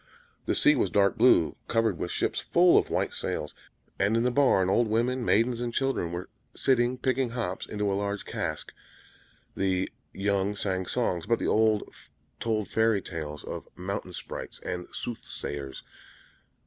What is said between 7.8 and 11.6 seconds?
a large cask; the young sang songs, but the